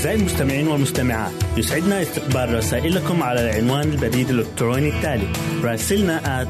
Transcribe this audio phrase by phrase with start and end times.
[0.00, 5.28] أعزائي المستمعين والمستمعات؟ يسعدنا استقبال رسائلكم على العنوان البريد الإلكتروني التالي
[5.62, 6.48] راسلنا at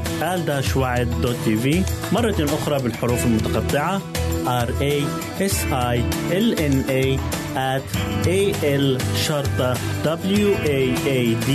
[2.13, 4.03] مرة أخرى بالحروف المتقطعة
[4.47, 5.03] R A
[5.43, 5.97] S I
[6.33, 7.19] L N A
[7.57, 7.87] at
[8.27, 11.51] A L شرطة W A A D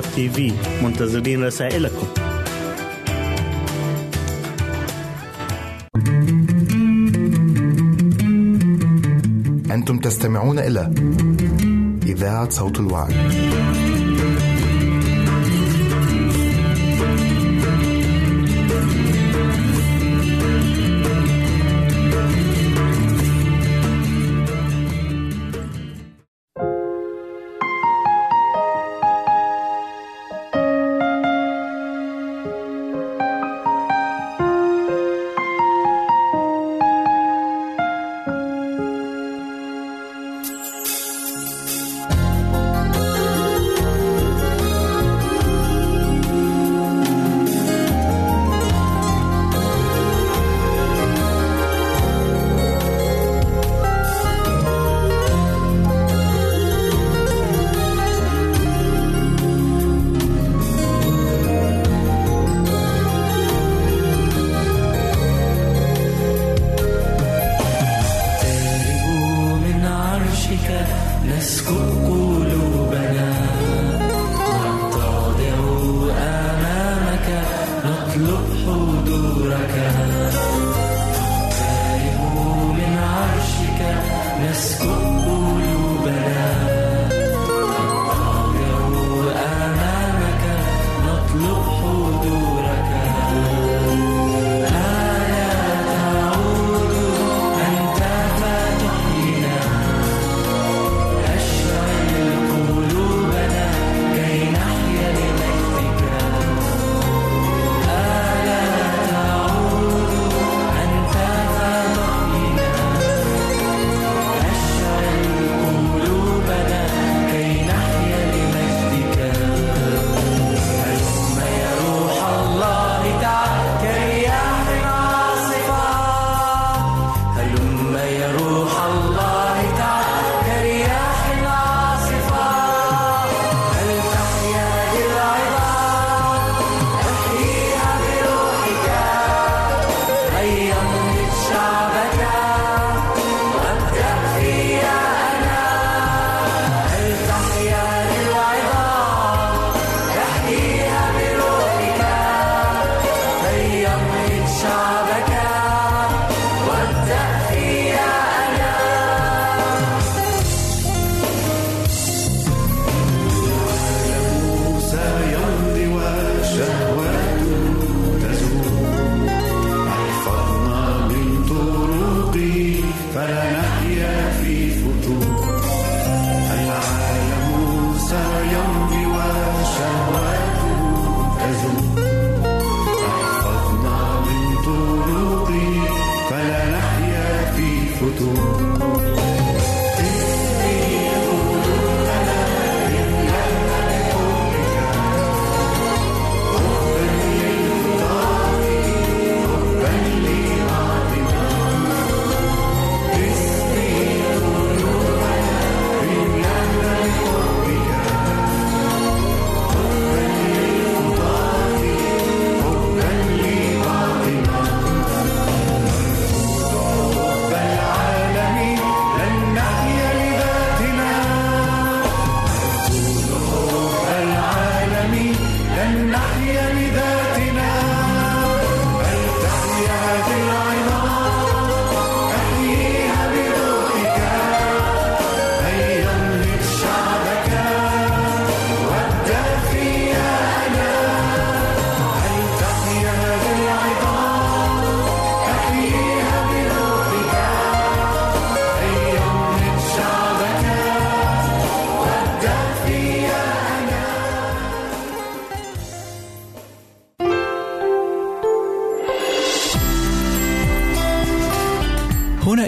[0.00, 2.06] تي في منتظرين رسائلكم.
[9.70, 10.90] أنتم تستمعون إلى
[12.16, 13.85] إذاعة صوت الوعي.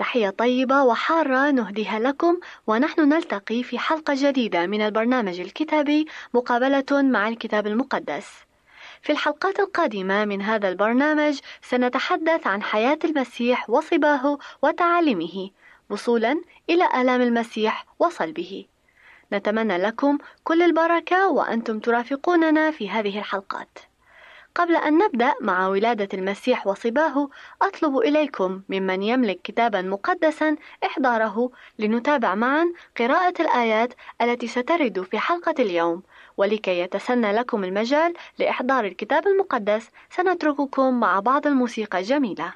[0.00, 7.28] تحية طيبة وحارة نهديها لكم ونحن نلتقي في حلقة جديدة من البرنامج الكتابي مقابلة مع
[7.28, 8.28] الكتاب المقدس.
[9.02, 15.50] في الحلقات القادمة من هذا البرنامج سنتحدث عن حياة المسيح وصباه وتعاليمه
[15.90, 18.64] وصولا إلى آلام المسيح وصلبه.
[19.32, 23.89] نتمنى لكم كل البركة وأنتم ترافقوننا في هذه الحلقات.
[24.60, 27.28] قبل أن نبدأ مع ولادة المسيح وصباه
[27.62, 35.54] أطلب إليكم ممن يملك كتابا مقدسا إحضاره لنتابع معا قراءة الآيات التي سترد في حلقة
[35.58, 36.02] اليوم.
[36.36, 42.52] ولكي يتسنى لكم المجال لإحضار الكتاب المقدس سنترككم مع بعض الموسيقى الجميلة.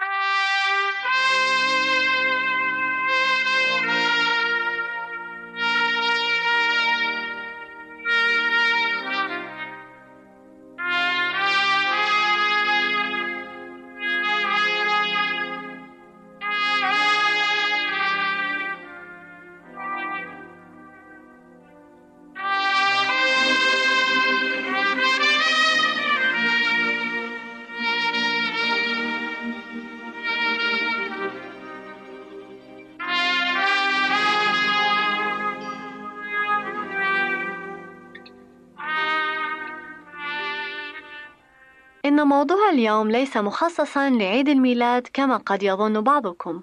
[42.84, 46.62] اليوم ليس مخصصا لعيد الميلاد كما قد يظن بعضكم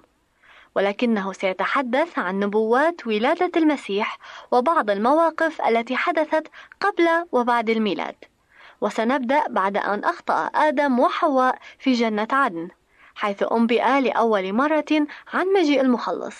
[0.74, 4.18] ولكنه سيتحدث عن نبوات ولادة المسيح
[4.52, 6.46] وبعض المواقف التي حدثت
[6.80, 8.14] قبل وبعد الميلاد.
[8.80, 12.68] وسنبدأ بعد أن أخطأ آدم وحواء في جنة عدن
[13.14, 16.36] حيث أنبئ لأول مرة عن مجيء المخلص.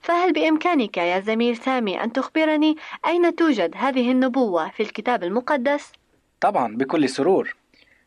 [0.00, 5.92] فهل بإمكانك يا زميل سامي أن تخبرني أين توجد هذه النبوة في الكتاب المقدس؟
[6.40, 7.63] طبعا بكل سرور.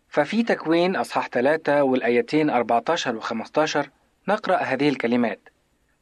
[0.09, 3.89] ففي تكوين أصحاح 3 والآيتين 14 و 15
[4.27, 5.39] نقرأ هذه الكلمات.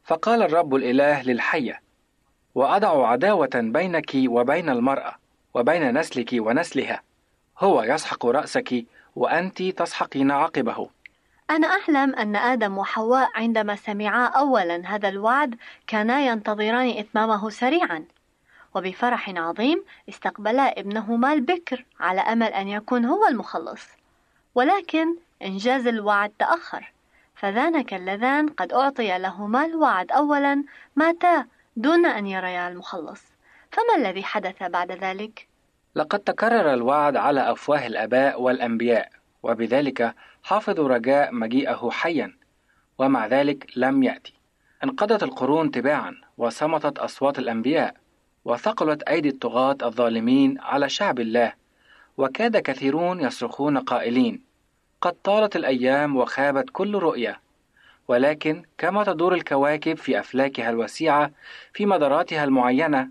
[0.04, 1.80] فقال الرب الإله للحية
[2.54, 5.14] وأضع عداوة بينك وبين المرأة
[5.54, 7.02] وبين نسلك ونسلها
[7.58, 8.84] هو يسحق رأسك
[9.16, 10.88] وأنت تسحقين عقبه.
[11.50, 15.54] أنا أعلم أن آدم وحواء عندما سمعا أولا هذا الوعد
[15.86, 18.04] كانا ينتظران إتمامه سريعا.
[18.76, 23.86] وبفرح عظيم استقبلا ابنهما البكر على أمل أن يكون هو المخلص.
[24.54, 26.92] ولكن إنجاز الوعد تأخر
[27.34, 30.12] فذانك اللذان قد أعطي لهما الوعد.
[30.12, 30.64] أولا
[30.96, 33.22] ماتا دون أن يريا المخلص.
[33.72, 35.48] فما الذي حدث بعد ذلك؟
[35.94, 39.10] لقد تكرر الوعد على أفواه الآباء والأنبياء
[39.42, 42.36] وبذلك حافظوا رجاء مجيئه حيا
[42.98, 44.34] ومع ذلك لم يأتي.
[44.84, 48.05] انقضت القرون تباعا وصمتت أصوات الأنبياء.
[48.46, 51.52] وثقلت أيدي الطغاة الظالمين على شعب الله
[52.16, 54.40] وكاد كثيرون يصرخون قائلين
[55.00, 57.40] قد طالت الأيام وخابت كل رؤية.
[58.08, 61.30] ولكن كما تدور الكواكب في أفلاكها الوسيعة
[61.72, 63.08] في مداراتها المعينة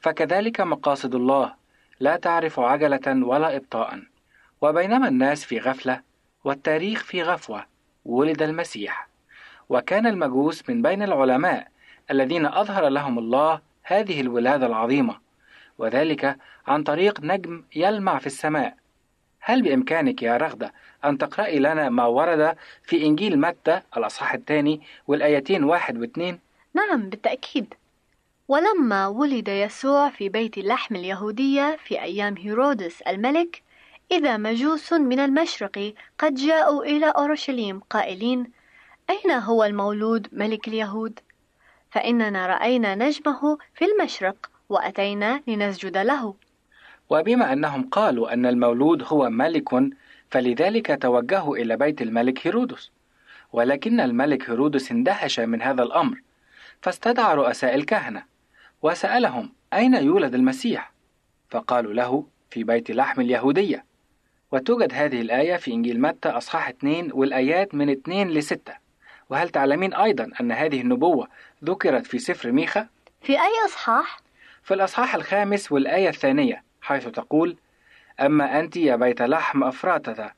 [0.00, 1.54] فكذلك مقاصد الله
[2.00, 4.02] لا تعرف عجلة ولا إبطاء.
[4.60, 6.00] وبينما الناس في غفلة
[6.44, 7.64] والتاريخ في غفوة
[8.04, 9.08] ولد المسيح.
[9.68, 11.68] وكان المجوس من بين العلماء
[12.10, 15.16] الذين أظهر لهم الله هذه الولادة العظيمة
[15.78, 16.36] وذلك
[16.66, 18.76] عن طريق نجم يلمع في السماء
[19.40, 20.72] هل بإمكانك يا رغدة
[21.04, 26.38] أن تقرأي لنا ما ورد في إنجيل متى الأصحاح الثاني والآيتين واحد واثنين؟
[26.74, 27.74] نعم بالتأكيد
[28.48, 33.62] ولما ولد يسوع في بيت اللحم اليهودية في أيام هيرودس الملك
[34.12, 38.50] إذا مجوس من المشرق قد جاءوا إلى أورشليم قائلين
[39.10, 41.20] أين هو المولود ملك اليهود؟
[41.92, 46.34] فإننا رأينا نجمه في المشرق وأتينا لنسجد له.
[47.10, 49.68] وبما أنهم قالوا أن المولود هو ملك
[50.30, 52.90] فلذلك توجهوا إلى بيت الملك هيرودس.
[53.52, 56.20] ولكن الملك هيرودس اندهش من هذا الأمر
[56.82, 58.24] فاستدعى رؤساء الكهنة
[58.82, 60.92] وسألهم أين يولد المسيح؟
[61.50, 63.84] فقالوا له في بيت لحم اليهودية.
[64.52, 68.81] وتوجد هذه الآية في إنجيل متى أصحاح 2 والآيات من 2 ل 6
[69.32, 71.28] وهل تعلمين أيضا أن هذه النبوة
[71.64, 72.86] ذكرت في سفر ميخا؟
[73.22, 74.20] في أي أصحاح؟
[74.62, 77.56] في الأصحاح الخامس والآية الثانية حيث تقول
[78.20, 80.30] أما أنت يا بيت لحم أفراتة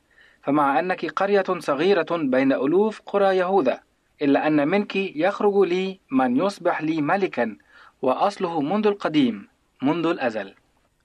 [0.43, 3.81] فمع أنك قرية صغيرة بين ألوف قرى يهوذا
[4.23, 7.57] إلا أن منك يخرج لي من يصبح لي ملكا
[8.03, 9.49] وأصله منذ القديم
[9.83, 10.55] منذ الأزل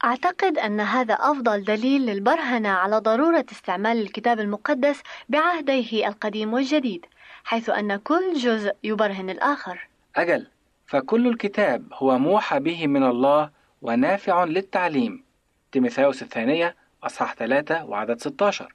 [0.04, 7.06] أعتقد أن هذا أفضل دليل للبرهنة على ضرورة استعمال الكتاب المقدس بعهديه القديم والجديد
[7.50, 9.88] حيث أن كل جزء يبرهن الآخر.
[10.16, 10.48] أجل
[10.88, 13.50] فكل الكتاب هو موحى به من الله
[13.82, 15.24] ونافع للتعليم.
[15.72, 18.74] تيموثاوس الثانية أصحاح 3 وعدد 16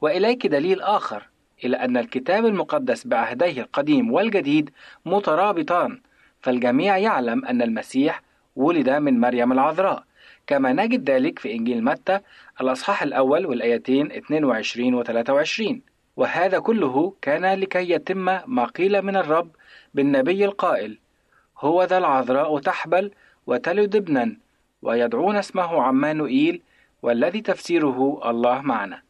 [0.00, 1.28] وإليك دليل آخر
[1.64, 4.70] إلى أن الكتاب المقدس بعهديه القديم والجديد
[5.04, 6.00] مترابطان.
[6.40, 8.22] فالجميع يعلم أن المسيح
[8.56, 10.04] ولد من مريم العذراء.
[10.46, 12.20] كما نجد ذلك في إنجيل متى
[12.60, 19.50] الأصحاح الأول والآيتين 22 و 23 وهذا كله كان لكي يتم ما قيل من الرب
[19.94, 20.98] بالنبي القائل
[21.58, 23.10] هو ذا العذراء تحبل
[23.46, 24.36] وتلد ابنا
[24.82, 26.62] ويدعون اسمه عمانوئيل
[27.02, 29.02] والذي تفسيره الله معنا.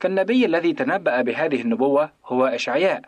[0.00, 3.02] فالنبي الذي تنبأ بهذه النبوة هو إشعياء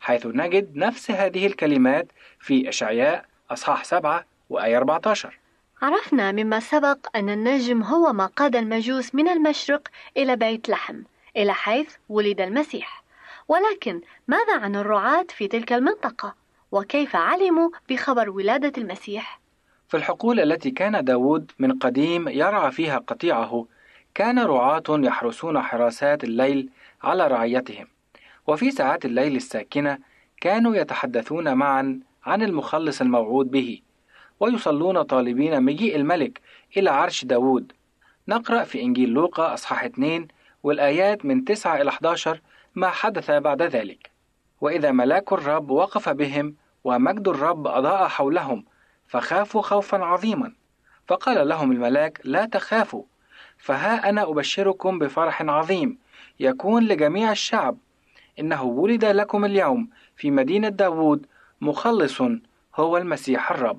[0.00, 2.06] حيث نجد نفس هذه الكلمات
[2.40, 5.38] في إشعياء أصحاح 7 وآية 14
[5.82, 11.02] عرفنا مما سبق أن النجم هو ما قاد المجوس من المشرق إلى بيت لحم.
[11.36, 13.02] إلى حيث ولد المسيح
[13.48, 16.34] ولكن ماذا عن الرعاة في تلك المنطقة؟
[16.72, 19.40] وكيف علموا بخبر ولادة المسيح؟
[19.88, 23.66] في الحقول التي كان داود من قديم يرعى فيها قطيعه
[24.14, 26.70] كان رعاة يحرسون حراسات الليل
[27.02, 27.86] على رعيتهم
[28.46, 29.98] وفي ساعات الليل الساكنة
[30.40, 33.80] كانوا يتحدثون معا عن المخلص الموعود به
[34.40, 36.40] ويصلون طالبين مجيء الملك
[36.76, 37.72] إلى عرش داود
[38.28, 40.28] نقرأ في إنجيل لوقا أصحاح 2
[40.62, 42.40] والآيات من 9 إلى 11
[42.74, 44.10] ما حدث بعد ذلك.
[44.60, 46.54] وإذا ملاك الرب وقف بهم
[46.84, 48.64] ومجد الرب أضاء حولهم
[49.08, 50.52] فخافوا خوفا عظيما.
[51.06, 53.02] فقال لهم الملاك لا تخافوا
[53.58, 55.98] فها أنا أبشركم بفرح عظيم
[56.40, 57.76] يكون لجميع الشعب.
[58.38, 61.26] إنه ولد لكم اليوم في مدينة داوود
[61.60, 62.22] مخلص
[62.76, 63.78] هو المسيح الرب.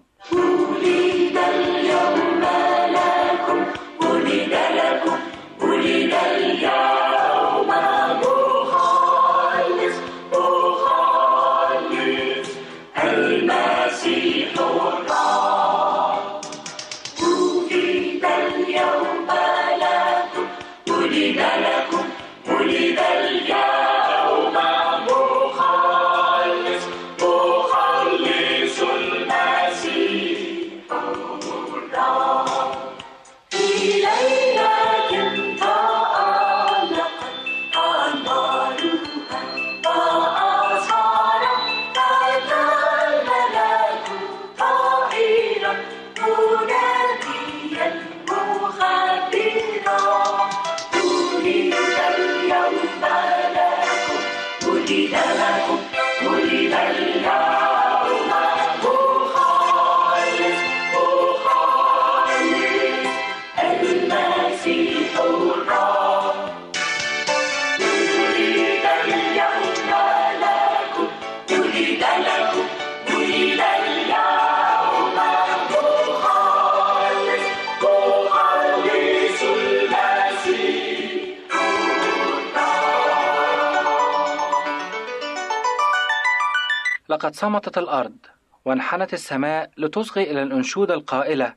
[87.09, 88.17] لقد صمتت الأرض
[88.65, 91.53] وانحنت السماء لتصغي إلى الأنشودة القائلة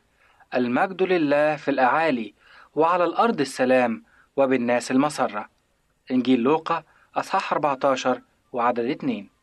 [0.54, 2.34] المجد لله في الأعالي
[2.74, 4.04] وعلى الأرض السلام
[4.36, 5.48] وبالناس المسرة.
[6.10, 6.82] إنجيل لوقا
[7.16, 8.20] أصحاح 14
[8.52, 9.35] وعدد 2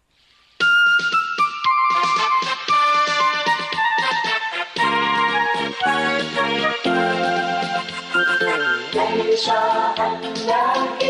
[9.34, 9.50] ليس
[10.00, 11.03] أملاك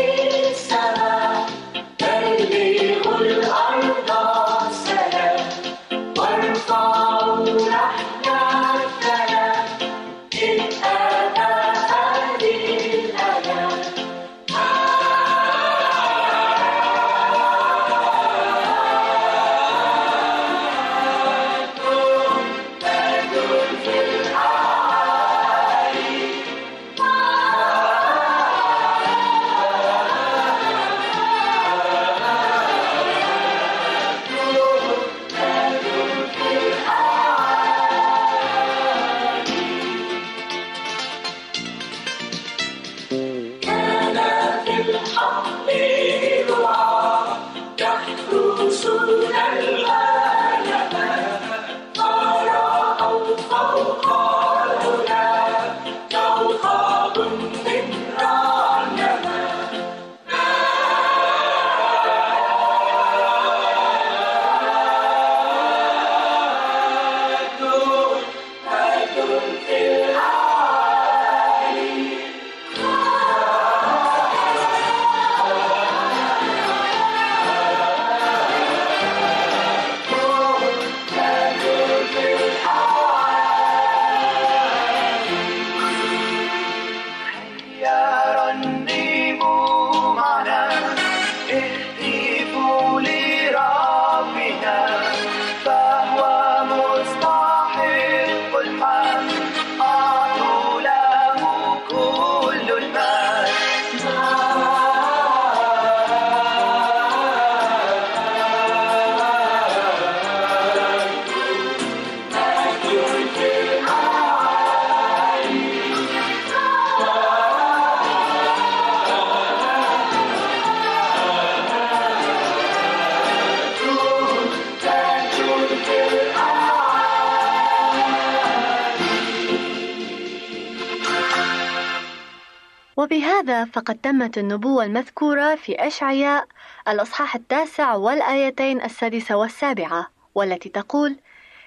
[133.64, 136.46] فقد تمت النبوة المذكورة في أشعياء
[136.88, 141.16] الأصحاح التاسع والآيتين السادسة والسابعة والتي تقول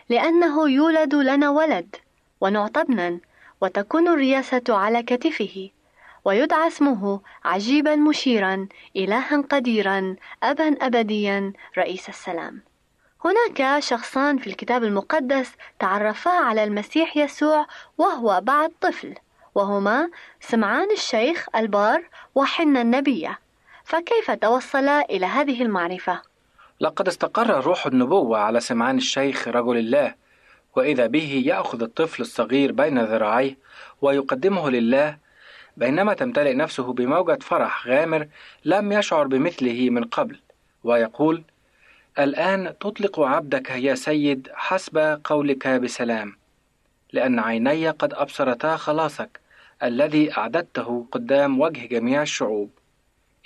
[0.09, 1.95] لأنه يولد لنا ولد
[2.41, 3.19] ونعطى ابنا
[3.61, 5.69] وتكون الرياسة على كتفه
[6.25, 12.61] ويدعى اسمه عجيبا مشيرا إلها قديرا أبا أبديا رئيس السلام
[13.25, 17.65] هناك شخصان في الكتاب المقدس تعرفا على المسيح يسوع
[17.97, 19.15] وهو بعد طفل.
[19.57, 22.03] وهما سمعان الشيخ البار
[22.35, 23.39] وحنا النبية
[23.83, 26.21] فكيف توصلا إلى هذه المعرفة؟
[26.79, 30.15] لقد استقر روح النبوة على سمعان الشيخ رجل الله
[30.75, 33.57] وإذا به يأخذ الطفل الصغير بين ذراعيه
[34.01, 35.17] ويقدمه لله
[35.77, 38.27] بينما تمتلئ نفسه بموجة فرح غامر
[38.65, 40.39] لم يشعر بمثله من قبل
[40.83, 41.43] ويقول
[42.19, 46.37] الآن تطلق عبدك يا سيد حسب قولك بسلام
[47.13, 49.46] لأن عيني قد أبصرتا خلاصك
[49.83, 52.69] الذي أعددته قدام وجه جميع الشعوب.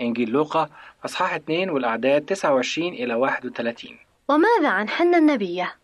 [0.02, 0.70] إنجيل لوقا
[1.06, 5.76] أصحاح 2 والأعداد 29 إلى 31 وماذا عن حنا النبية؟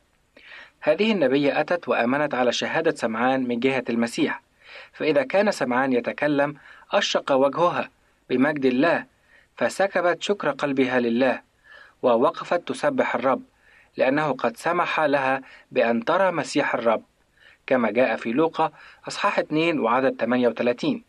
[0.80, 4.42] هذه النبية أتت وآمنت على شهادة سمعان من جهة المسيح.
[4.94, 6.56] فإذا كان سمعان يتكلم
[6.92, 7.90] أشرق وجهها
[8.30, 9.06] بمجد الله
[9.58, 11.42] فسكبت شكر قلبها لله
[12.02, 13.42] ووقفت تسبح الرب
[13.98, 17.04] لأنه قد سمح لها بأن ترى مسيح الرب.
[17.68, 18.72] كما جاء في لوقا
[19.08, 21.04] أصحاح 2 وعدد 38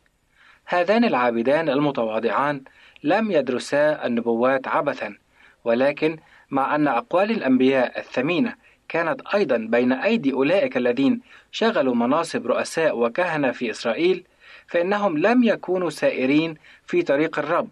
[0.66, 2.62] هذان العابدان المتواضعان
[3.05, 5.18] لم يدرسا النبوات عبثا
[5.64, 6.16] ولكن
[6.51, 8.55] مع أن أقوال الأنبياء الثمينة
[8.88, 11.21] كانت أيضا بين أيدي أولئك الذين
[11.53, 14.25] شغلوا مناصب رؤساء وكهنة في إسرائيل
[14.66, 16.55] فإنهم لم يكونوا سائرين
[16.87, 17.68] في طريق الرب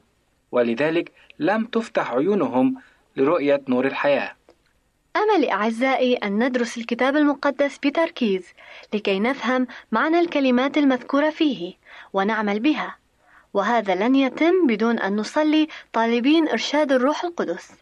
[0.53, 2.75] ولذلك لم تفتح عيونهم
[3.17, 4.36] لرؤية نور الحياة.
[5.17, 8.47] أمل أعزائي أن ندرس الكتاب المقدس بتركيز
[8.95, 11.75] لكي نفهم معنى الكلمات المذكورة فيه
[12.13, 12.97] ونعمل بها
[13.55, 17.73] وهذا لن يتم بدون أن نصلي طالبين إرشاد الروح القدس.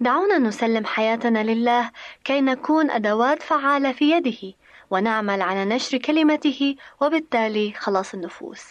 [0.00, 1.90] دعونا نسلم حياتنا لله
[2.24, 4.54] كي نكون أدوات فعالة في يده
[4.90, 8.64] ونعمل على نشر كلمته وبالتالي خلاص النفوس.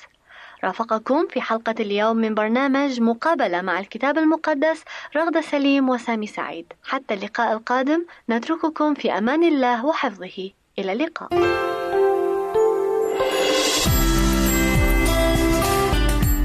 [0.64, 4.84] رافقكم في حلقة اليوم من برنامج مقابلة مع الكتاب المقدس
[5.16, 11.30] رغدة سليم وسامي سعيد حتى اللقاء القادم نترككم في أمان الله وحفظه إلى اللقاء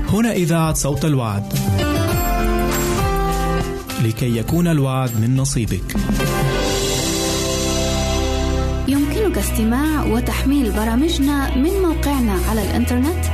[0.08, 1.52] هنا إذاعة صوت الوعد.
[4.04, 5.96] لكي يكون الوعد من نصيبك.
[8.88, 13.33] يمكنك استماع وتحميل برامجنا من موقعنا على الإنترنت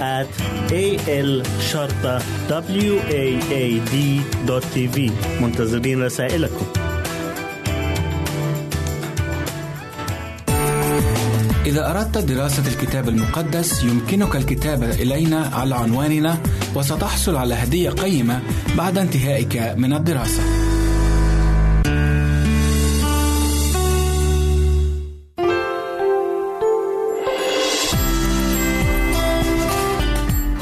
[0.00, 0.28] at
[0.72, 3.94] a l شرطة w a a d
[4.46, 6.66] دوت تي في منتظرين رسائلكم
[11.66, 16.38] إذا أردت دراسة الكتاب المقدس يمكنك الكتابة إلينا على عنواننا
[16.74, 18.42] وستحصل على هدية قيمة
[18.76, 20.75] بعد انتهائك من الدراسة.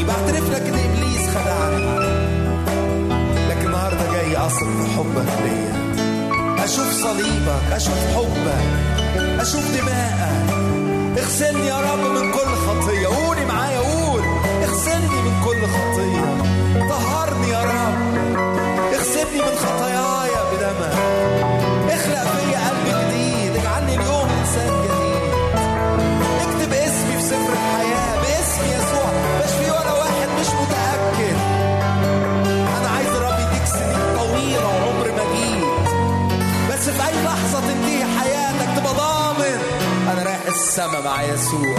[0.00, 1.84] خدني بعترف لك ان ابليس خدعني
[3.48, 4.36] لكن النهارده جاي
[4.66, 10.50] في حبك ليا أشوف صليبك أشوف حبك أشوف دماءك
[11.18, 13.06] اغسلني يا رب من كل خطية.
[13.06, 14.22] قولي معايا قول.
[14.64, 15.89] اغسلني من كل خطية.
[40.80, 41.78] السما مع يسوع.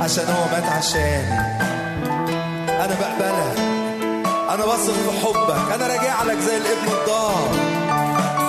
[0.00, 1.38] عشان هو مات عشاني.
[2.84, 3.58] أنا بقبلك.
[4.50, 5.72] أنا بثق في حبك.
[5.74, 7.58] أنا راجع لك زي الابن الضال.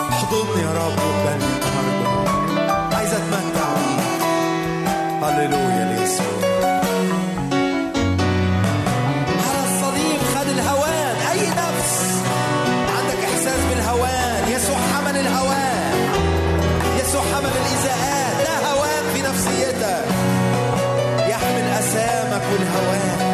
[0.09, 2.95] احضني يا رب وقبلني النهارده.
[2.97, 4.23] عايز أتمتع بيك.
[5.23, 6.38] هللويا ليسوع.
[22.51, 23.28] with her hand.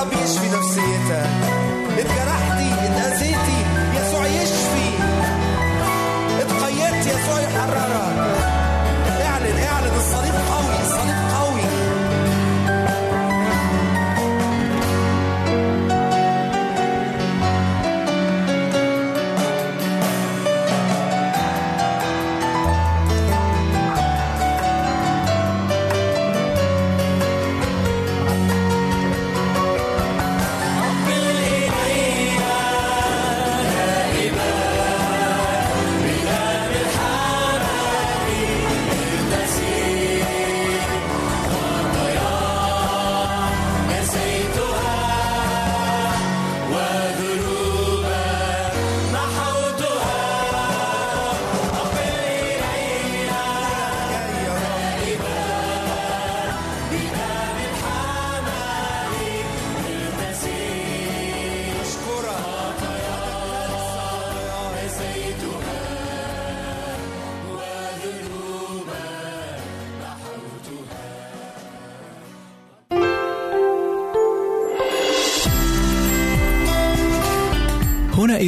[0.00, 0.99] para bicho financiero.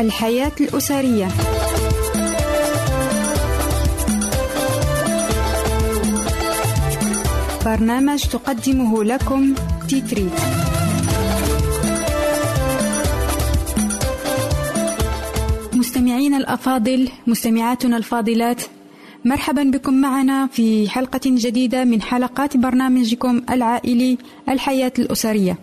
[0.00, 1.28] الحياة الأسرية.
[7.64, 9.54] برنامج تقدمه لكم
[9.88, 10.30] تيتري.
[15.72, 18.62] مستمعينا الأفاضل مستمعاتنا الفاضلات
[19.24, 25.58] مرحبا بكم معنا في حلقة جديدة من حلقات برنامجكم العائلي الحياة الأسرية.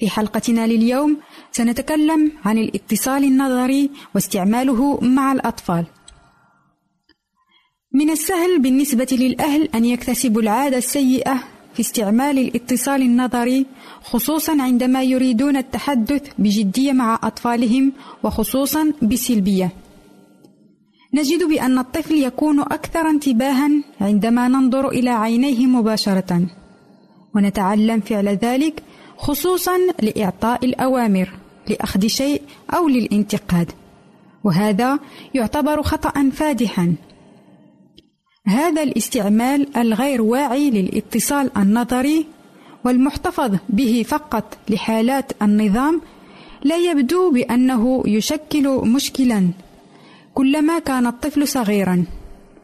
[0.00, 1.16] في حلقتنا لليوم
[1.52, 5.86] سنتكلم عن الاتصال النظري واستعماله مع الأطفال.
[7.92, 13.66] من السهل بالنسبة للأهل أن يكتسبوا العادة السيئة في استعمال الاتصال النظري
[14.02, 19.70] خصوصا عندما يريدون التحدث بجدية مع أطفالهم وخصوصا بسلبية.
[21.14, 26.46] نجد بأن الطفل يكون أكثر انتباها عندما ننظر إلى عينيه مباشرة،
[27.34, 28.82] ونتعلم فعل ذلك
[29.20, 31.28] خصوصا لإعطاء الأوامر
[31.68, 33.72] لأخذ شيء أو للانتقاد
[34.44, 34.98] وهذا
[35.34, 36.94] يعتبر خطأ فادحا.
[38.46, 42.26] هذا الاستعمال الغير واعي للاتصال النظري
[42.84, 46.00] والمحتفظ به فقط لحالات النظام
[46.64, 49.48] لا يبدو بأنه يشكل مشكلا
[50.34, 52.04] كلما كان الطفل صغيرا.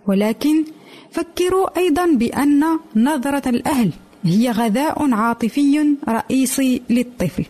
[0.06, 0.64] ولكن
[1.10, 2.64] فكروا أيضا بأن
[2.96, 3.92] نظرة الأهل
[4.26, 7.44] هي غذاء عاطفي رئيسي للطفل.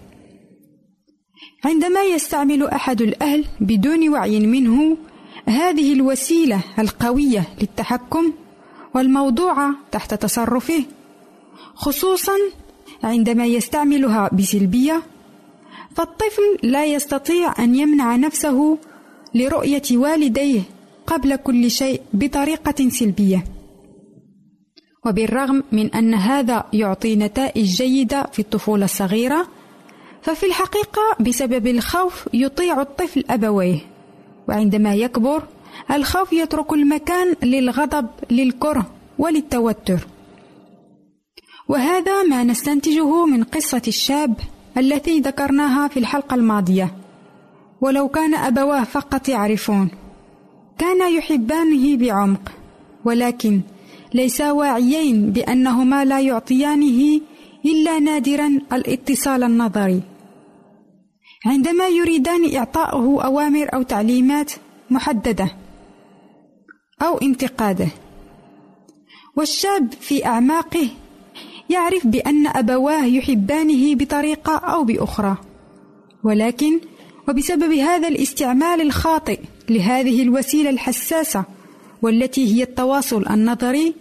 [1.65, 4.97] عندما يستعمل أحد الأهل بدون وعي منه
[5.49, 8.33] هذه الوسيلة القوية للتحكم
[8.95, 10.85] والموضوعة تحت تصرفه
[11.75, 12.33] خصوصا
[13.03, 15.03] عندما يستعملها بسلبية
[15.97, 18.79] فالطفل لا يستطيع أن يمنع نفسه
[19.35, 20.63] لرؤية والديه
[21.07, 23.45] قبل كل شيء بطريقة سلبية.
[25.07, 29.47] وبالرغم من أن هذا يعطي نتائج جيدة في الطفولة الصغيرة
[30.23, 33.79] ففي الحقيقة بسبب الخوف يطيع الطفل أبويه.
[34.49, 35.43] وعندما يكبر
[35.91, 38.87] الخوف يترك المكان للغضب للكره
[39.19, 40.07] وللتوتر.
[41.69, 44.35] وهذا ما نستنتجه من قصة الشاب
[44.79, 46.95] التي ذكرناها في الحلقة الماضية.
[47.81, 49.89] ولو كان أبواه فقط يعرفون
[50.79, 52.53] كانا يحبانه بعمق
[53.05, 53.61] ولكن
[54.15, 57.21] ليسا واعيين بأنهما لا يعطيانه
[57.65, 60.03] إلا نادرا الاتصال النظري.
[61.47, 64.53] عندما يريدان إعطاؤه أوامر أو تعليمات
[64.91, 65.57] محددة
[67.03, 67.89] أو انتقادة.
[69.37, 70.89] والشاب في أعماقه
[71.71, 75.37] يعرف بأن أبواه يحبانه بطريقة أو بأخرى.
[76.25, 76.81] ولكن
[77.29, 81.45] وبسبب هذا الاستعمال الخاطئ لهذه الوسيلة الحساسة
[82.03, 83.95] والتي هي التواصل النظري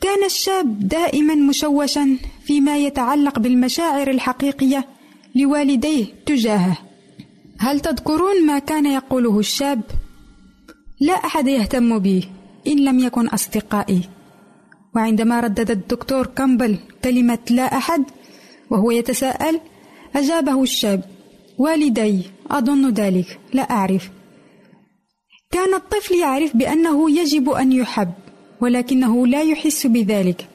[0.00, 4.84] كان الشاب دائما مشوشا فيما يتعلق بالمشاعر الحقيقية
[5.34, 6.78] لوالديه تجاهه.
[7.58, 9.80] هل تذكرون ما كان يقوله الشاب؟
[11.00, 12.28] لا أحد يهتم بي
[12.66, 14.00] إن لم يكن أصدقائي.
[14.96, 18.04] وعندما ردد الدكتور كامبل كلمة لا أحد
[18.70, 19.60] وهو يتساءل
[20.16, 21.04] أجابه الشاب
[21.58, 24.10] والدي أظن ذلك لا أعرف.
[25.52, 28.12] كان الطفل يعرف بأنه يجب أن يحب
[28.60, 30.48] ولكنه لا يحس بذلك.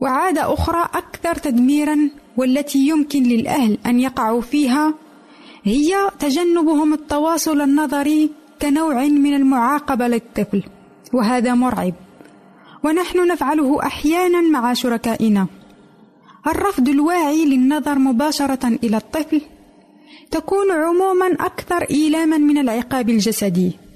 [0.00, 4.94] وعاده أخرى أكثر تدميرا والتي يمكن للأهل أن يقعوا فيها
[5.64, 8.30] هي تجنبهم التواصل النظري
[8.62, 10.62] كنوع من المعاقبة للطفل
[11.14, 11.94] وهذا مرعب.
[12.84, 15.46] ونحن نفعله أحيانا مع شركائنا.
[16.46, 19.40] الرفض الواعي للنظر مباشرة إلى الطفل
[20.30, 23.87] تكون عموما أكثر إيلاما من العقاب الجسدي.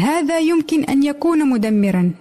[0.00, 2.12] هذا يمكن أن يكون مدمرا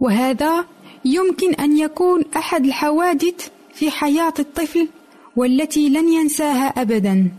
[0.00, 0.64] وهذا
[1.04, 4.88] يمكن أن يكون أحد الحوادث في حياة الطفل
[5.36, 7.32] والتي لن ينساها أبدا.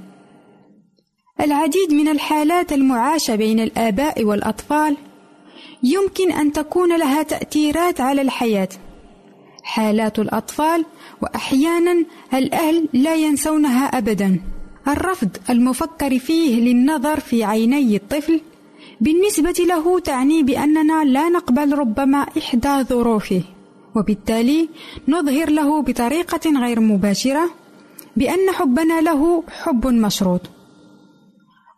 [1.42, 4.98] العديد من الحالات المعاشة بين الآباء والأطفال
[5.84, 8.70] يمكن أن تكون لها تأثيرات على الحياة.
[9.64, 10.86] حالات الأطفال
[11.22, 14.42] وأحيانا الأهل لا ينسونها أبدا.
[14.88, 18.42] الرفض المفكر فيه للنظر في عيني الطفل
[19.02, 23.44] بالنسبة له تعني بأننا لا نقبل ربما إحدى ظروفه.
[23.96, 24.70] وبالتالي
[25.08, 27.50] نظهر له بطريقة غير مباشرة
[28.18, 30.42] بأن حبنا له حب مشروط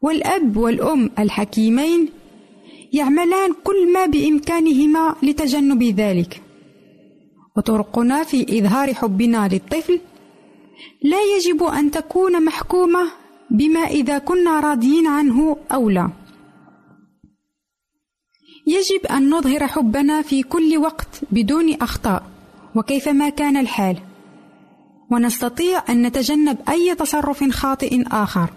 [0.01, 2.10] والأب والأم الحكيمين
[2.93, 6.41] يعملان كل ما بإمكانهما لتجنب ذلك
[7.57, 9.99] وطرقنا في إظهار حبنا للطفل
[11.03, 13.03] لا يجب أن تكون محكومة
[13.51, 16.10] بما إذا كنا راضيين عنه أو لا
[18.67, 22.24] يجب أن نظهر حبنا في كل وقت بدون أخطاء
[22.76, 23.97] وكيفما كان الحال.
[25.12, 28.50] ونستطيع أن نتجنب أي تصرف خاطئ آخر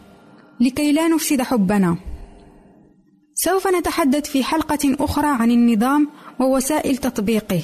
[0.60, 1.96] لكي لا نفسد حبنا.
[3.34, 6.08] سوف نتحدث في حلقة أخرى عن النظام
[6.40, 7.62] ووسائل تطبيقه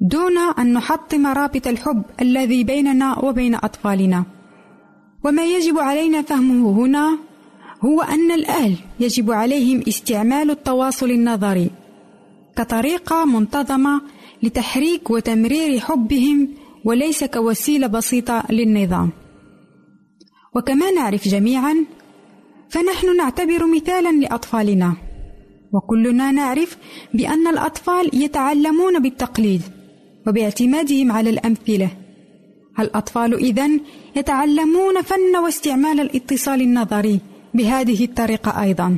[0.00, 4.24] دون أن نحطم رابط الحب الذي بيننا وبين أطفالنا.
[5.24, 7.18] وما يجب علينا فهمه هنا
[7.84, 11.70] هو أن الأهل يجب عليهم استعمال التواصل النظري
[12.56, 14.00] كطريقة منتظمة
[14.42, 16.48] لتحريك وتمرير حبهم
[16.84, 19.10] وليس كوسيلة بسيطة للنظام.
[20.56, 21.84] وكما نعرف جميعا
[22.68, 24.96] فنحن نعتبر مثالا لأطفالنا
[25.72, 26.76] وكلنا نعرف
[27.14, 29.62] بأن الأطفال يتعلمون بالتقليد
[30.26, 31.90] وباعتمادهم على الأمثلة
[32.78, 33.80] الأطفال إذن
[34.16, 37.20] يتعلمون فن واستعمال الاتصال النظري
[37.54, 38.96] بهذه الطريقة أيضا.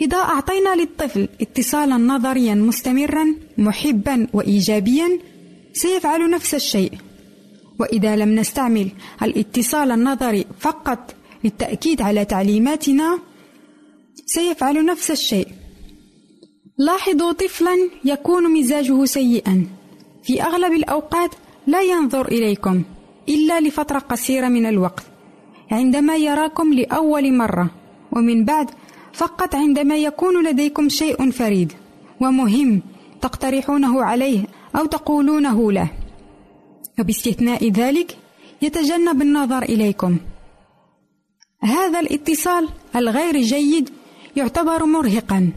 [0.00, 5.18] إذا أعطينا للطفل اتصالا نظريا مستمرا محبا وإيجابيا
[5.72, 6.92] سيفعل نفس الشيء.
[7.80, 8.88] وإذا لم نستعمل
[9.22, 11.14] الاتصال النظري فقط
[11.44, 13.18] للتأكيد على تعليماتنا
[14.26, 15.48] سيفعل نفس الشيء.
[16.78, 19.66] لاحظوا طفلا يكون مزاجه سيئا.
[20.22, 21.30] في أغلب الأوقات
[21.66, 22.82] لا ينظر إليكم
[23.28, 25.15] إلا لفترة قصيرة من الوقت.
[25.70, 27.70] عندما يراكم لأول مرة.
[28.12, 28.70] ومن بعد
[29.12, 31.72] فقط عندما يكون لديكم شيء فريد
[32.20, 32.82] ومهم
[33.22, 34.44] تقترحونه عليه
[34.76, 35.88] أو تقولونه له.
[36.98, 38.16] وباستثناء ذلك
[38.62, 40.16] يتجنب النظر إليكم.
[41.62, 43.90] هذا الاتصال الغير جيد
[44.36, 45.50] يعتبر مرهقا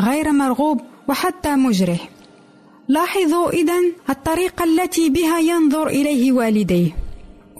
[0.00, 2.08] غير مرغوب وحتى مجرح.
[2.88, 6.96] لاحظوا إذن الطريقة التي بها ينظر إليه والديه.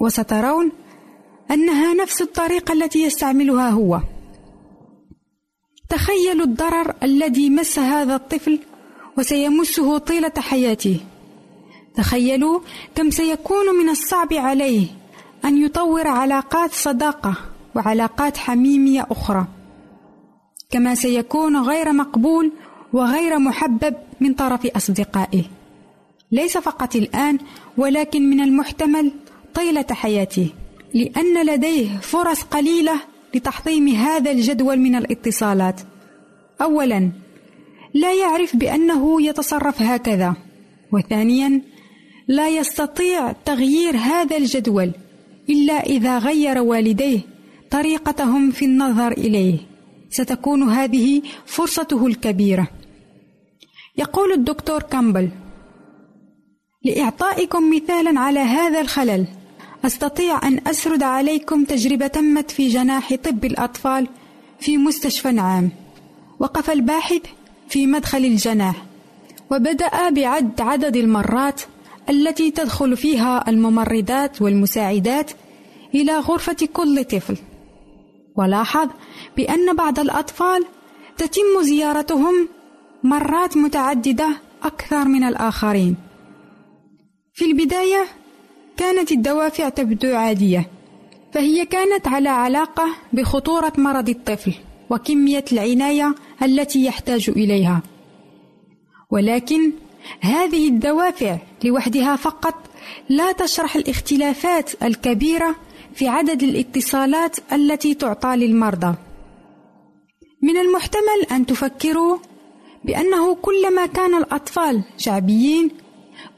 [0.01, 0.73] وسترون
[1.51, 4.01] أنها نفس الطريقة التي يستعملها هو.
[5.89, 8.59] تخيلوا الضرر الذي مس هذا الطفل
[9.19, 11.01] وسيمسه طيلة حياته.
[11.95, 12.61] تخيلوا
[12.95, 14.87] كم سيكون من الصعب عليه
[15.45, 17.35] أن يطور علاقات صداقة
[17.75, 19.47] وعلاقات حميمية أخرى.
[20.71, 22.53] كما سيكون غير مقبول
[22.93, 25.45] وغير محبب من طرف أصدقائه.
[26.33, 27.39] ليس فقط الآن
[27.77, 29.13] ولكن من المحتمل
[29.55, 30.49] طيلة حياته.
[30.97, 33.01] لأن لديه فرص قليلة
[33.35, 35.81] لتحطيم هذا الجدول من الاتصالات.
[36.63, 37.11] أولا
[37.95, 40.35] لا يعرف بأنه يتصرف هكذا.
[40.93, 41.63] وثانيا
[42.29, 44.91] لا يستطيع تغيير هذا الجدول
[45.51, 47.21] إلا إذا غير والديه
[47.71, 49.59] طريقتهم في النظر إليه.
[50.11, 52.69] ستكون هذه فرصته الكبيرة.
[53.99, 55.29] يقول الدكتور كامبل
[56.85, 59.27] لإعطائكم مثالا على هذا الخلل.
[59.87, 64.09] أستطيع أن أسرد عليكم تجربة تمت في جناح طب الأطفال
[64.61, 65.71] في مستشفى عام
[66.41, 67.23] وقف الباحث
[67.69, 68.85] في مدخل الجناح
[69.51, 71.61] وبدأ بعد عدد المرات
[72.11, 75.31] التي تدخل فيها الممرضات والمساعدات
[75.95, 77.37] إلى غرفة كل طفل.
[78.37, 78.89] ولاحظ
[79.37, 80.65] بأن بعض الأطفال
[81.17, 82.49] تتم زيارتهم
[83.03, 84.29] مرات متعددة
[84.63, 85.97] أكثر من الآخرين.
[87.35, 88.07] في البداية
[88.77, 90.71] كانت الدوافع تبدو عادية
[91.33, 94.55] فهي كانت على علاقة بخطورة مرض الطفل
[94.91, 97.83] وكمية العناية التي يحتاج إليها.
[99.11, 99.73] ولكن
[100.21, 102.55] هذه الدوافع لوحدها فقط
[103.09, 105.57] لا تشرح الاختلافات الكبيرة
[105.95, 108.95] في عدد الاتصالات التي تعطى للمرضى.
[110.43, 112.19] من المحتمل أن تفكروا
[112.85, 115.71] بأنه كلما كان الأطفال شعبيين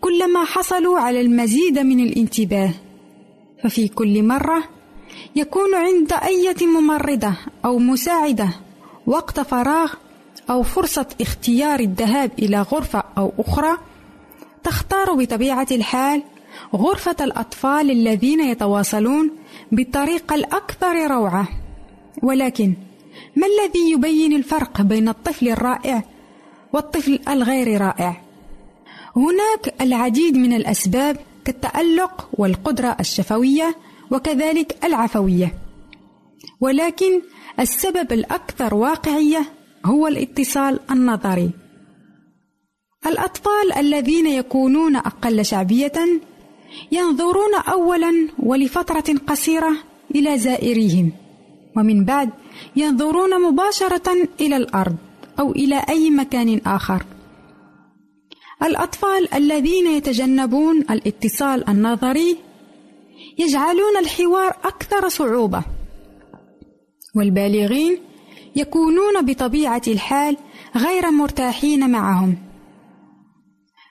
[0.01, 2.71] كلما حصلوا على المزيد من الانتباه.
[3.63, 4.65] ففي كل مرة
[5.37, 7.33] يكون عند أية ممرضة
[7.65, 8.49] أو مساعدة
[9.07, 9.93] وقت فراغ
[10.51, 13.79] أو فرصة اختيار الذهاب إلى غرفة أو أخرى
[14.65, 16.23] تختار بطبيعة الحال
[16.77, 19.31] غرفة الأطفال الذين يتواصلون
[19.73, 21.49] بالطريقة الأكثر روعة.
[22.23, 22.75] ولكن
[23.37, 26.03] ما الذي يبين الفرق بين الطفل الرائع
[26.73, 28.28] والطفل الغير رائع؟
[29.19, 33.77] هناك العديد من الأسباب كالتألق والقدرة الشفوية
[34.11, 35.55] وكذلك العفوية.
[36.61, 37.23] ولكن
[37.61, 39.45] السبب الأكثر واقعية
[39.87, 41.51] هو الاتصال النظري.
[43.07, 45.93] الأطفال الذين يكونون أقل شعبية
[46.93, 49.73] ينظرون اولا ولفترة قصيرة
[50.15, 51.13] إلى زائريهم
[51.77, 52.31] ومن بعد
[52.77, 54.97] ينظرون مباشرة إلى الأرض
[55.41, 57.05] أو إلى أي مكان آخر.
[58.63, 62.37] الأطفال الذين يتجنبون الاتصال النظري
[63.39, 65.63] يجعلون الحوار أكثر صعوبة
[67.17, 67.99] والبالغين
[68.57, 70.37] يكونون بطبيعة الحال
[70.77, 72.37] غير مرتاحين معهم.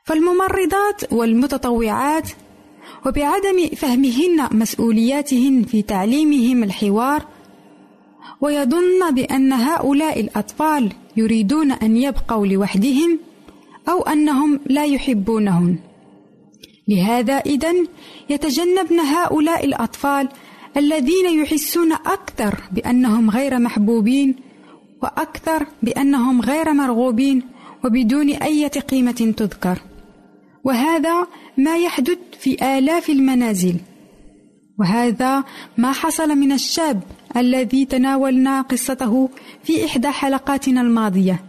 [0.05, 2.30] فالممرضات والمتطوعات
[3.05, 7.26] وبعدم فهمهن مسؤولياتهن في تعليمهم الحوار
[8.41, 13.20] ويظن بأن هؤلاء الأطفال يريدون أن يبقوا لوحدهم
[13.90, 15.78] أو أنهم لا يحبونهن.
[16.88, 17.88] لهذا إذن
[18.30, 20.30] يتجنبن هؤلاء الأطفال
[20.78, 24.36] الذين يحسون أكثر بأنهم غير محبوبين
[25.04, 27.42] وأكثر بأنهم غير مرغوبين
[27.86, 29.78] وبدون أي قيمة تذكر.
[30.64, 31.28] وهذا
[31.58, 33.76] ما يحدث في آلاف المنازل.
[34.80, 35.44] وهذا
[35.78, 37.02] ما حصل من الشاب
[37.38, 39.30] الذي تناولنا قصته
[39.64, 41.47] في إحدى حلقاتنا الماضية.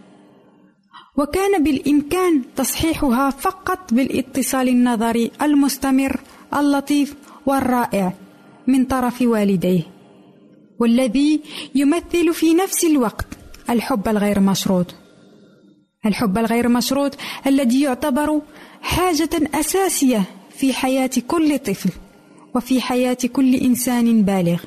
[1.19, 6.19] وكان بالإمكان تصحيحها فقط بالاتصال النظري المستمر
[6.53, 7.15] اللطيف
[7.45, 8.13] والرائع
[8.67, 9.81] من طرف والديه
[10.79, 11.41] والذي
[11.75, 13.27] يمثل في نفس الوقت
[13.69, 14.95] الحب الغير مشروط.
[16.05, 17.17] الحب الغير مشروط
[17.47, 18.41] الذي يعتبر
[18.81, 21.89] حاجة أساسية في حياة كل طفل
[22.55, 24.63] وفي حياة كل إنسان بالغ.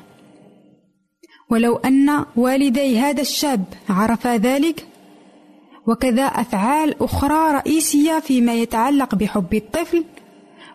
[1.51, 4.87] ولو أن والدي هذا الشاب عرفا ذلك
[5.87, 10.05] وكذا أفعال أخرى رئيسية فيما يتعلق بحب الطفل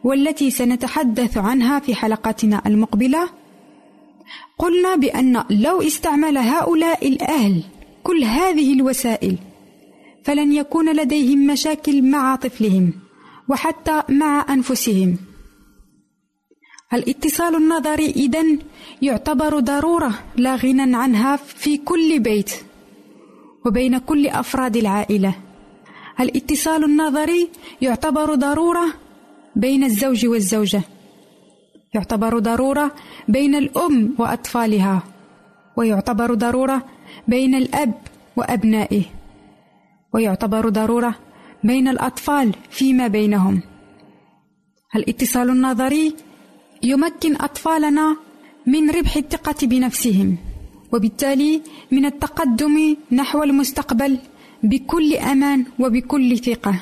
[0.04, 3.30] والتي سنتحدث عنها في حلقتنا المقبلة.
[4.58, 7.64] قلنا بأن لو استعمل هؤلاء الأهل
[8.04, 9.38] كل هذه الوسائل
[10.24, 12.94] فلن يكون لديهم مشاكل مع طفلهم
[13.50, 15.18] وحتى مع أنفسهم.
[16.94, 18.60] الاتصال النظري إذن
[19.02, 22.52] يعتبر ضرورة لا غنى عنها في كل بيت.
[23.68, 25.34] وبين كل أفراد العائلة.
[26.20, 27.50] الاتصال النظري
[27.82, 28.94] يعتبر ضرورة
[29.56, 30.82] بين الزوج والزوجة.
[31.94, 32.92] يعتبر ضرورة
[33.28, 35.04] بين الأم وأطفالها.
[35.78, 36.86] ويعتبر ضرورة
[37.28, 37.94] بين الأب
[38.36, 39.04] وأبنائه.
[40.14, 41.16] ويعتبر ضرورة
[41.64, 43.62] بين الأطفال فيما بينهم.
[44.96, 46.16] الاتصال النظري
[46.84, 48.18] يمكن أطفالنا
[48.66, 50.38] من ربح الثقة بنفسهم.
[50.94, 51.62] وبالتالي
[51.92, 54.20] من التقدم نحو المستقبل
[54.64, 56.80] بكل أمان وبكل ثقة.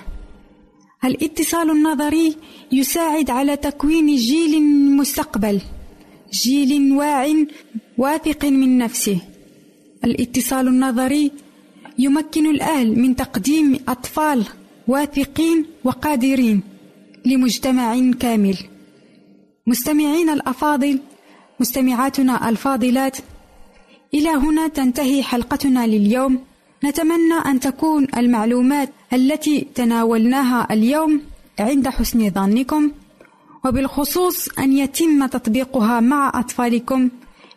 [1.05, 2.35] الاتصال النظري
[2.71, 4.63] يساعد على تكوين جيل
[4.97, 5.61] مستقبل
[6.33, 7.33] جيل واع
[7.97, 9.19] واثق من نفسه.
[10.03, 11.31] الاتصال النظري
[11.99, 14.45] يمكن الأهل من تقديم أطفال
[14.87, 16.61] واثقين وقادرين
[17.25, 18.57] لمجتمع كامل.
[19.67, 20.99] مستمعين الأفاضل
[21.59, 23.17] مستمعاتنا الفاضلات
[24.13, 26.39] إلى هنا تنتهي حلقتنا لليوم.
[26.83, 31.21] نتمنى أن تكون المعلومات التي تناولناها اليوم
[31.59, 32.91] عند حسن ظنكم
[33.65, 37.09] وبالخصوص أن يتم تطبيقها مع أطفالكم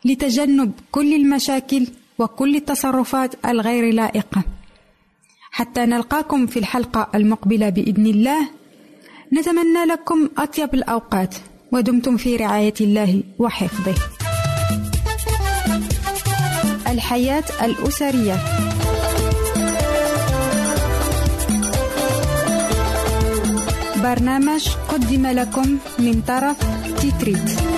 [0.05, 1.87] لتجنب كل المشاكل
[2.19, 4.43] وكل التصرفات الغير لائقة.
[5.51, 8.49] حتى نلقاكم في الحلقة المقبلة بإذن الله.
[9.33, 11.35] نتمنى لكم أطيب الأوقات
[11.73, 14.18] ودمتم في رعاية الله وحفظه.
[16.89, 18.37] الحياة الأسرية.
[23.97, 26.57] برنامج قدم لكم من طرف
[27.01, 27.78] تيتريت.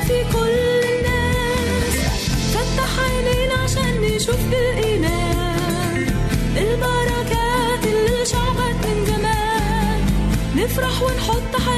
[0.00, 1.94] في كل الناس.
[2.54, 6.06] فتح عينينا عشان نشوف بالإيمان
[6.56, 10.00] البركات اللي شعبت من زمان
[10.56, 11.77] نفرح ونحط حياتنا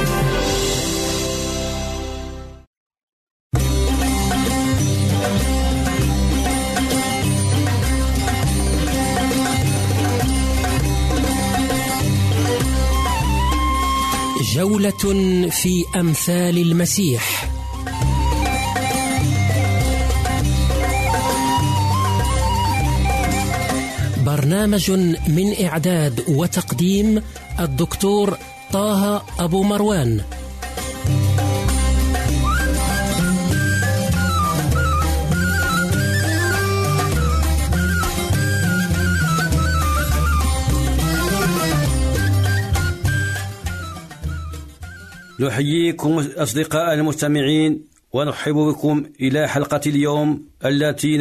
[14.71, 17.51] جولة في أمثال المسيح.
[24.25, 24.91] برنامج
[25.27, 27.21] من إعداد وتقديم
[27.59, 28.37] الدكتور
[28.73, 30.21] طه أبو مروان.
[45.41, 47.81] نحييكم أصدقاء المستمعين
[48.13, 51.17] ونرحب بكم إلى حلقة اليوم التي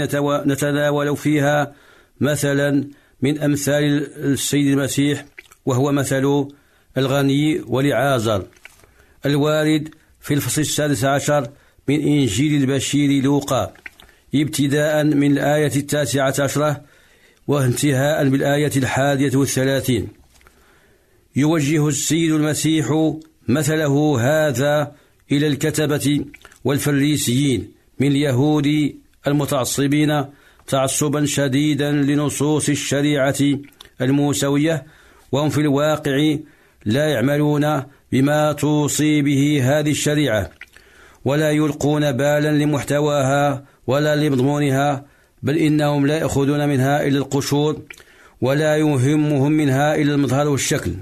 [0.47, 1.75] نتناول فيها
[2.21, 2.85] مثلا
[3.23, 3.85] من أمثال
[4.17, 5.25] السيد المسيح
[5.67, 6.49] وهو مثل
[6.99, 8.47] الغني ولعازر
[9.27, 9.89] الوارد
[10.21, 11.49] في الفصل السادس عشر
[11.89, 13.73] من إنجيل البشير لوقا
[14.35, 16.81] ابتداء من الآية التاسعة عشرة
[17.49, 20.09] وانتهاء بالآية الحادية والثلاثين.
[21.37, 23.15] يوجه السيد المسيح
[23.51, 24.93] مثله هذا
[25.33, 26.25] إلى الكتبة
[26.65, 28.95] والفريسيين من اليهود
[29.27, 30.25] المتعصبين
[30.67, 33.37] تعصبا شديدا لنصوص الشريعة
[34.01, 34.85] الموسوية
[35.33, 36.37] وهم في الواقع
[36.85, 37.83] لا يعملون
[38.13, 40.51] بما توصي به هذه الشريعة
[41.25, 45.05] ولا يلقون بالا لمحتواها ولا لمضمونها
[45.43, 47.83] بل إنهم لا يأخذون منها إلا القشور
[48.41, 50.93] ولا يهمهم منها إلا المظهر والشكل.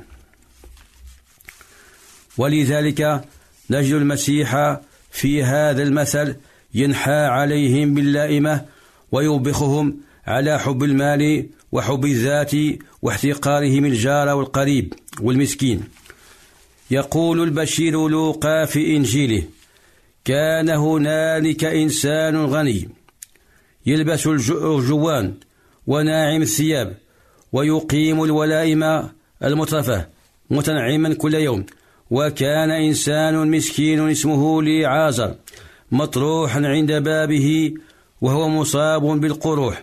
[2.38, 3.24] ولذلك
[3.70, 4.80] نجد المسيح
[5.10, 6.36] في هذا المثل
[6.74, 8.64] ينحى عليهم باللائمة
[9.12, 12.52] ويوبخهم على حب المال وحب الذات
[13.02, 15.84] واحتقارهم الجار والقريب والمسكين.
[16.90, 19.42] يقول البشير لوقا في إنجيله
[20.24, 22.88] كان هنالك إنسان غني
[23.86, 25.34] يلبس الجوان
[25.86, 26.96] وناعم الثياب
[27.52, 29.08] ويقيم الولائم
[29.44, 30.06] المترفة
[30.50, 31.66] متنعما كل يوم
[32.10, 35.34] وكان إنسان مسكين اسمه لعازر
[35.92, 37.74] مطروحا عند بابه
[38.20, 39.82] وهو مصاب بالقروح.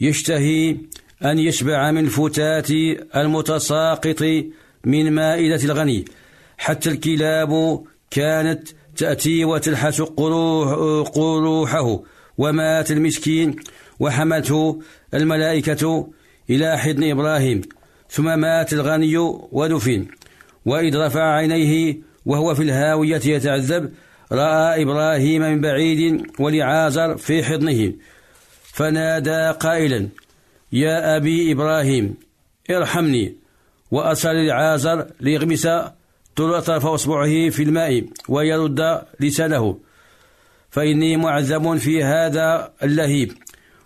[0.00, 0.76] يشتهي
[1.24, 2.70] أن يشبع من فتات
[3.16, 4.22] المتساقط
[4.84, 6.04] من مائدة الغني.
[6.58, 12.02] حتى الكلاب كانت تأتي وتلحس قروح قروحه
[12.38, 13.56] ومات المسكين
[14.00, 14.82] وحملته
[15.14, 16.08] الملائكة
[16.50, 17.60] إلى حضن إبراهيم.
[18.10, 19.16] ثم مات الغني
[19.52, 20.06] ودفن.
[20.68, 21.96] وإذ رفع عينيه
[22.26, 23.92] وهو في الهاوية يتعذب
[24.32, 27.92] رأى إبراهيم من بعيد ولعازر في حضنه
[28.72, 30.08] فنادى قائلا
[30.72, 32.16] يا أبي إبراهيم
[32.70, 33.34] ارحمني
[33.90, 35.68] وأرسل لعازر ليغمس
[36.36, 39.78] طرف أصبعه في الماء ويرد لسانه
[40.70, 43.32] فإني معذب في هذا اللهيب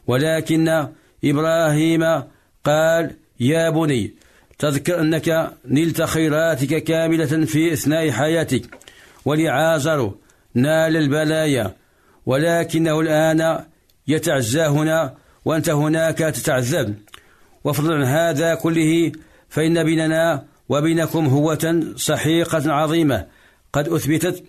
[0.07, 0.87] ولكن
[1.25, 2.23] إبراهيم
[2.65, 3.11] قال
[3.41, 4.15] يا بني
[4.63, 8.63] تذكر أنك نلت خيراتك كاملة في أثناء حياتك
[9.25, 10.15] ولعازر
[10.55, 11.75] نال البلايا
[12.27, 13.65] ولكنه الآن
[14.09, 16.95] يتعزى هنا وأنت هناك تتعذب.
[17.65, 19.13] وفضلا عن هذا كله
[19.49, 23.27] فإن بيننا وبينكم هوة سحيقة عظيمة
[23.73, 24.45] قد أثبتت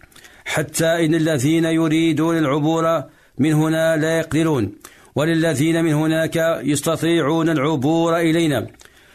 [0.46, 3.04] حتى إن الذين يريدون العبور
[3.38, 4.72] من هنا لا يقدرون
[5.16, 8.68] وللذين من هناك يستطيعون العبور إلينا.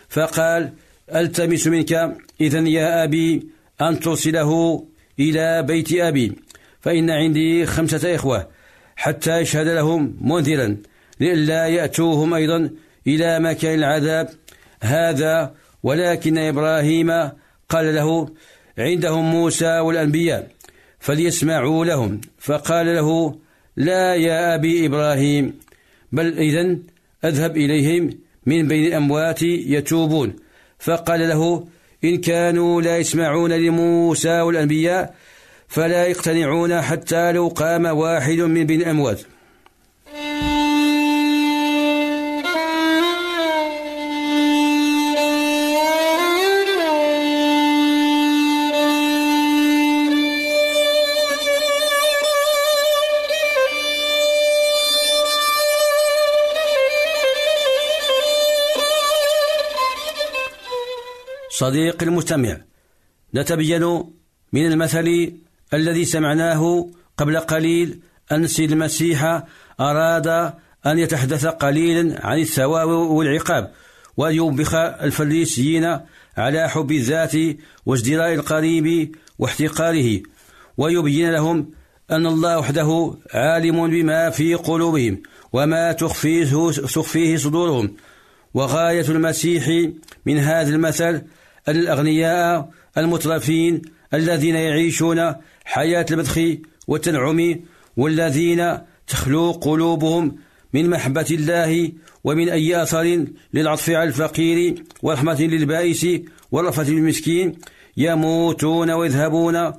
[0.09, 0.73] فقال
[1.15, 2.17] التمس منك.
[2.41, 3.49] إذا يا أبي
[3.81, 4.85] أن توصله
[5.21, 6.33] إلى بيت أبي.
[6.81, 8.49] فإن عندي خمسة إخوة
[8.97, 10.77] حتى يشهد لهم منذرا
[11.21, 12.71] لئلا يأتوهم أيضا
[13.07, 14.29] إلى مكان العذاب.
[14.83, 17.11] هذا ولكن إبراهيم
[17.69, 18.29] قال له
[18.79, 20.51] عندهم موسى والأنبياء
[21.01, 22.21] فليسمعوا لهم.
[22.39, 23.39] فقال له
[23.77, 25.55] لا يا أبي إبراهيم
[26.13, 26.83] بل إذن
[27.25, 28.11] أذهب إليهم
[28.47, 30.48] من بين الأموات يتوبون.
[30.79, 31.65] فقال له
[32.05, 35.15] إن كانوا لا يسمعون لموسى والأنبياء
[35.69, 39.21] فلا يقتنعون حتى لو قام واحد من بين الأموات
[61.59, 62.57] صديق المستمع.
[63.35, 64.05] نتبين
[64.53, 65.33] من المثل
[65.75, 68.01] الذي سمعناه قبل قليل
[68.33, 69.43] أن سيد المسيح
[69.81, 70.27] أراد
[70.87, 73.73] أن يتحدث قليلا عن الثواب والعقاب
[74.17, 75.99] وأن يوبخ الفريسيين
[76.37, 77.33] على حب الذات
[77.87, 80.23] وازدراء القريب واحتقاره
[80.77, 81.71] ويبين لهم
[82.11, 87.97] أن الله وحده عالم بما في قلوبهم وما تخفيه, تخفيه صدورهم.
[88.55, 89.91] وغاية المسيح
[90.27, 91.23] من هذا المثل
[91.69, 93.83] الأغنياء المترفين
[94.15, 95.35] الذين يعيشون
[95.65, 96.41] حياة المدخ
[96.89, 97.61] والتنعم
[97.97, 100.37] والذين تخلو قلوبهم
[100.73, 101.93] من محبة الله
[102.25, 106.07] ومن أي أثر للعطف على الفقير ورحمة للبائس
[106.53, 107.55] ورفة للمسكين
[107.97, 109.73] يموتون ويذهبون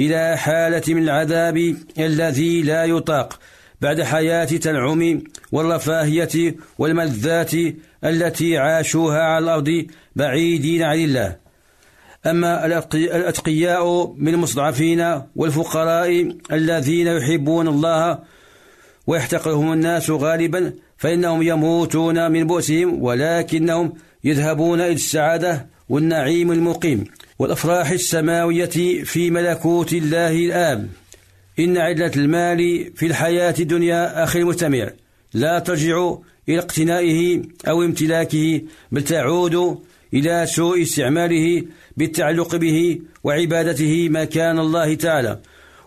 [0.00, 3.40] إلى حالة من العذاب الذي لا يطاق
[3.80, 5.22] بعد حياة تنعم
[5.52, 7.52] والرفاهية والملذات
[8.04, 9.86] التي عاشوها على الأرض
[10.16, 11.36] بعيدين عن الله.
[12.26, 18.18] أما الأتقياء من المستضعفين والفقراء الذين يحبون الله
[19.06, 23.92] ويحتقرهم الناس غالبا فإنهم يموتون من بؤسهم ولكنهم
[24.24, 27.04] يذهبون إلى السعادة والنعيم المقيم.
[27.38, 30.88] والأفراح السماوية في ملكوت الله الآب.
[31.58, 34.90] إن عدلة المال في الحياة الدنيا أخي المستمع
[35.34, 36.14] لا ترجع
[36.48, 39.78] إلى اقتنائه أو امتلاكه بل تعود
[40.14, 41.62] إلى سوء استعماله
[41.96, 45.40] بالتعلق به وعبادته مكان الله تعالى.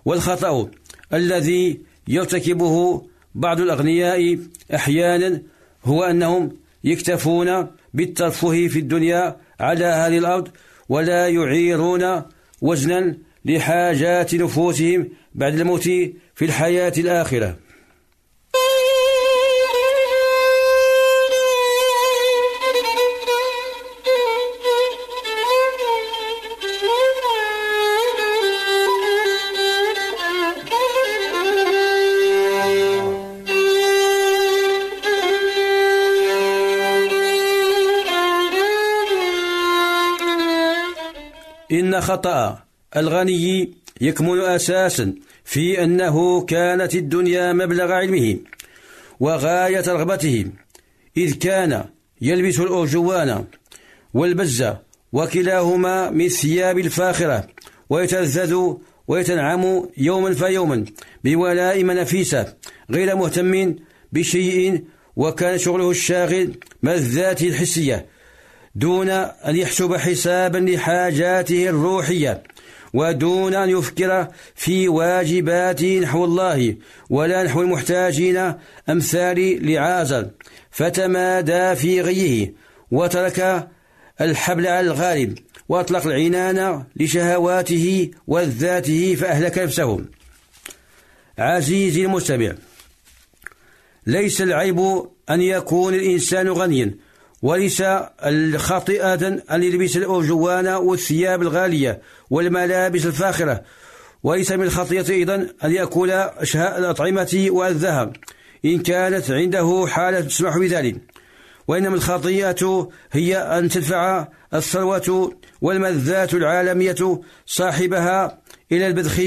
[0.06, 0.70] والخطأ
[1.14, 3.02] الذي يرتكبه
[3.36, 4.38] بعض الأغنياء
[4.76, 5.42] أحيانا
[5.86, 10.48] هو أنهم يكتفون بالترفه في الدنيا على هذه الأرض
[10.90, 12.22] ولا يعيرون
[12.62, 15.84] وزنا لحاجات نفوسهم بعد الموت
[16.36, 17.58] في الحياة الآخرة.
[42.02, 42.60] خطأ.
[42.98, 45.14] الغني يكمن أساسا
[45.46, 48.38] في أنه كانت الدنيا مبلغ علمه
[49.20, 50.46] وغاية رغبته
[51.18, 51.86] إذ كان
[52.22, 53.46] يلبس الأرجوان
[54.14, 54.78] والبزة
[55.14, 57.48] وكلاهما من ثياب الفاخرة
[57.90, 58.74] ويتلذذ
[59.08, 60.86] ويتنعم يوما فيوما
[61.24, 62.54] بولائم نفيسة
[62.92, 63.76] غير مهتم
[64.12, 64.84] بشيء
[65.16, 68.06] وكان شغله الشاغل ملذاته الحسية.
[68.76, 72.44] دون أن يحسب حسابا لحاجاته الروحية
[72.94, 76.76] ودون أن يفكر في واجباته نحو الله
[77.10, 78.54] ولا نحو المحتاجين
[78.90, 80.30] أمثال لعازر
[80.72, 82.54] فتمادى في غيه
[82.92, 83.68] وترك
[84.22, 85.38] الحبل على الغالب
[85.70, 90.06] وأطلق العنان لشهواته وذاته فأهلك نفسه.
[91.38, 92.54] عزيزي المستمع
[94.08, 94.80] ليس العيب
[95.30, 96.96] أن يكون الإنسان غنيا.
[97.42, 97.84] وليس
[98.56, 103.64] خاطئة أن يلبس الأرجوان والثياب الغالية والملابس الفاخرة.
[104.24, 108.16] وليس من الخطيئة أيضا أن يأكل أشهاء الأطعمة والذهب
[108.66, 110.96] إن كانت عنده حالة تسمح بذلك.
[111.68, 119.22] وإنما الخطيئة هي أن تدفع الثروة والملذات العالمية صاحبها إلى البذخ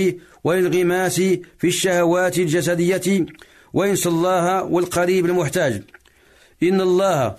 [0.44, 1.16] والانغماس
[1.58, 3.26] في الشهوات الجسدية
[3.72, 5.82] وينسى الله والقريب المحتاج.
[6.62, 7.36] إن الله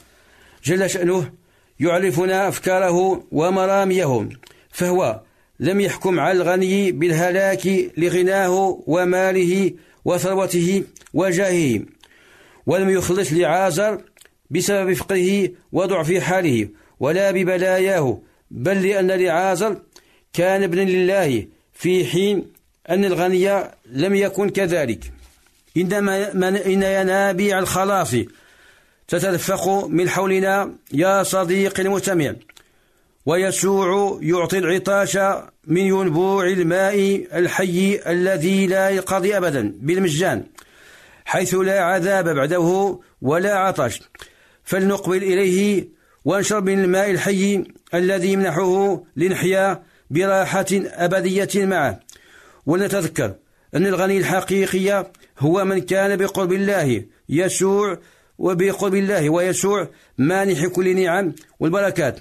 [0.66, 1.32] جل شأنه
[1.80, 4.30] يعرفنا أفكاره ومراميه
[4.72, 5.22] فهو
[5.59, 9.74] لم يحكم على الغني بالهلاك لغناه وماله
[10.05, 11.82] وثروته وجاهه
[12.66, 14.01] ولم يخلص لعازر
[14.49, 16.68] بسبب فقره وضعف حاله
[16.99, 18.20] ولا ببلاياه
[18.51, 19.82] بل لأن لعازر
[20.34, 22.45] كان ابنا لله في حين
[22.89, 25.11] أن الغني لم يكن كذلك.
[25.78, 26.32] إنما
[26.66, 28.16] إن ينابيع الخلاص
[29.08, 32.34] تتدفق من حولنا يا صديقي المستمع.
[33.26, 35.18] ويسوع يعطي العطاش
[35.68, 40.43] من ينبوع الماء الحي الذي لا ينقضي أبدا بالمجان
[41.26, 44.01] حيث لا عذاب بعده ولا عطش.
[44.64, 45.88] فلنقبل إليه
[46.26, 51.99] ونشرب من الماء الحي الذي يمنحه لنحيا براحة أبدية معه.
[52.66, 53.34] ولنتذكر
[53.76, 57.97] أن الغني الحقيقي هو من كان بقرب الله يسوع
[58.38, 62.20] وبقرب الله ويسوع مانح كل نعم والبركات.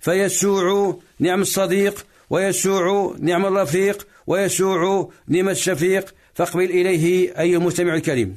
[0.00, 6.14] فيسوع نعم الصديق ويسوع نعم الرفيق ويسوع نعم الشفيق.
[6.34, 8.36] فاقبل إليه أيها المستمع الكريم.